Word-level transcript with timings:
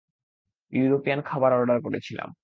European 0.73 1.19
খাবার 1.21 1.51
order 1.53 1.79
করেছিলাম। 1.81 2.31